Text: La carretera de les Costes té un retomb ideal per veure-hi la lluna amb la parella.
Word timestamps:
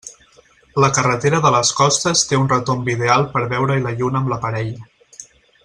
La 0.83 0.87
carretera 0.97 1.41
de 1.43 1.51
les 1.55 1.71
Costes 1.81 2.25
té 2.31 2.39
un 2.45 2.49
retomb 2.55 2.91
ideal 2.95 3.29
per 3.35 3.45
veure-hi 3.53 3.85
la 3.87 3.93
lluna 4.01 4.23
amb 4.23 4.35
la 4.35 4.41
parella. 4.47 4.89